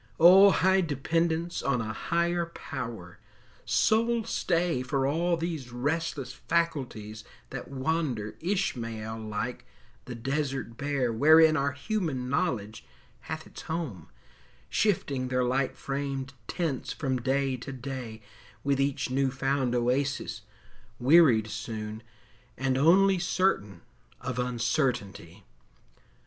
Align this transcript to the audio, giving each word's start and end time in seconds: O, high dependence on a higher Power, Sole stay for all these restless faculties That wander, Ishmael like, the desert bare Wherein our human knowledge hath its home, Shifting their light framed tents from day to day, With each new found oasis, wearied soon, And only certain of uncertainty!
O, 0.19 0.49
high 0.49 0.81
dependence 0.81 1.61
on 1.61 1.79
a 1.79 1.93
higher 1.93 2.47
Power, 2.47 3.19
Sole 3.65 4.23
stay 4.23 4.81
for 4.81 5.05
all 5.05 5.37
these 5.37 5.71
restless 5.71 6.33
faculties 6.33 7.23
That 7.51 7.67
wander, 7.69 8.33
Ishmael 8.39 9.19
like, 9.19 9.63
the 10.05 10.15
desert 10.15 10.75
bare 10.75 11.13
Wherein 11.13 11.55
our 11.55 11.73
human 11.73 12.29
knowledge 12.31 12.83
hath 13.29 13.45
its 13.45 13.61
home, 13.61 14.09
Shifting 14.71 15.27
their 15.27 15.43
light 15.43 15.77
framed 15.77 16.33
tents 16.47 16.91
from 16.91 17.17
day 17.21 17.55
to 17.57 17.71
day, 17.71 18.23
With 18.63 18.81
each 18.81 19.11
new 19.11 19.29
found 19.29 19.75
oasis, 19.75 20.41
wearied 20.99 21.45
soon, 21.45 22.01
And 22.57 22.75
only 22.75 23.19
certain 23.19 23.81
of 24.19 24.39
uncertainty! 24.39 25.43